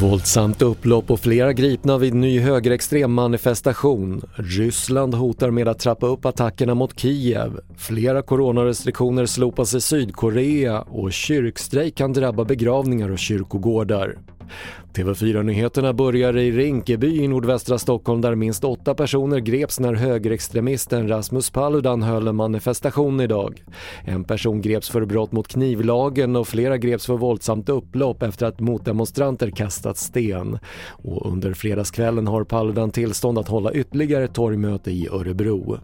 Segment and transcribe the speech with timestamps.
[0.00, 4.22] Våldsamt upplopp och flera gripna vid ny högerextrem manifestation.
[4.34, 7.60] Ryssland hotar med att trappa upp attackerna mot Kiev.
[7.76, 14.16] Flera coronarestriktioner slopas i Sydkorea och kyrkstrejk kan drabba begravningar och kyrkogårdar.
[14.94, 21.50] TV4-nyheterna börjar i Rinkeby i nordvästra Stockholm där minst åtta personer greps när högerextremisten Rasmus
[21.50, 23.64] Paludan höll en manifestation idag.
[24.04, 28.60] En person greps för brott mot knivlagen och flera greps för våldsamt upplopp efter att
[28.60, 30.58] motdemonstranter kastat sten.
[30.90, 35.78] Och under fredagskvällen har Paludan tillstånd att hålla ytterligare torgmöte i Örebro.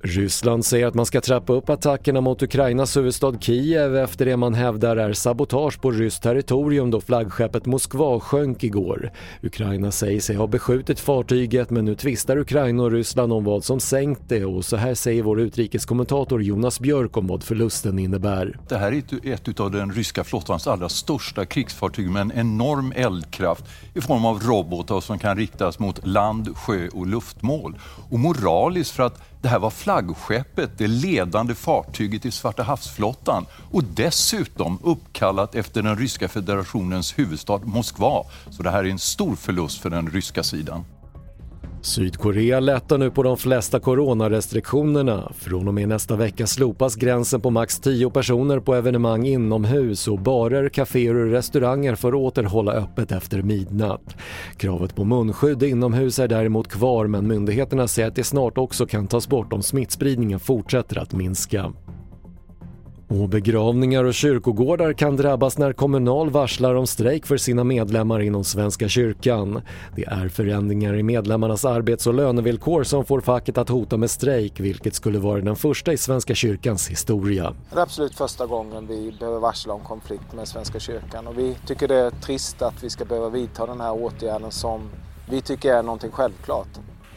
[0.00, 4.54] Ryssland säger att man ska trappa upp attackerna mot Ukrainas huvudstad Kiev efter det man
[4.54, 9.12] hävdar är sabotage på ryskt territorium då flaggskeppet Moskva sjönk igår.
[9.42, 13.80] Ukraina säger sig ha beskjutit fartyget men nu tvistar Ukraina och Ryssland om vad som
[13.80, 18.58] sänkt det och så här säger vår utrikeskommentator Jonas Björk om vad förlusten innebär.
[18.68, 23.64] Det här är ett av den ryska flottans allra största krigsfartyg med en enorm eldkraft
[23.94, 27.78] i form av robotar som kan riktas mot land, sjö och luftmål.
[28.10, 33.84] Och moraliskt för att det här var flaggskeppet, det ledande fartyget i Svarta havsflottan och
[33.84, 38.24] dessutom uppkallat efter den ryska federationens huvudstad Moskva.
[38.50, 40.84] Så det här är en stor förlust för den ryska sidan.
[41.88, 45.32] Sydkorea lättar nu på de flesta coronarestriktionerna.
[45.34, 50.18] Från och med nästa vecka slopas gränsen på max 10 personer på evenemang inomhus och
[50.18, 54.16] barer, kaféer och restauranger får åter hålla öppet efter midnatt.
[54.56, 59.06] Kravet på munskydd inomhus är däremot kvar men myndigheterna säger att det snart också kan
[59.06, 61.72] tas bort om smittspridningen fortsätter att minska.
[63.08, 68.44] Och begravningar och kyrkogårdar kan drabbas när Kommunal varslar om strejk för sina medlemmar inom
[68.44, 69.62] Svenska kyrkan.
[69.96, 74.60] Det är förändringar i medlemmarnas arbets och lönevillkor som får facket att hota med strejk
[74.60, 77.54] vilket skulle vara den första i Svenska kyrkans historia.
[77.70, 81.56] Det är absolut första gången vi behöver varsla om konflikt med Svenska kyrkan och vi
[81.66, 84.80] tycker det är trist att vi ska behöva vidta den här åtgärden som
[85.30, 86.68] vi tycker är någonting självklart.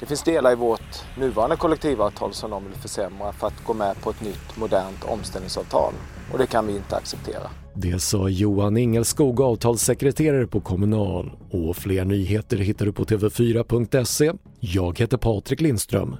[0.00, 4.00] Det finns delar i vårt nuvarande kollektivavtal som de vill försämra för att gå med
[4.02, 5.92] på ett nytt modernt omställningsavtal
[6.32, 7.50] och det kan vi inte acceptera.
[7.74, 11.32] Det sa Johan Ingelskog, avtalssekreterare på Kommunal.
[11.50, 14.32] Och fler nyheter hittar du på tv4.se.
[14.60, 16.16] Jag heter Patrik Lindström.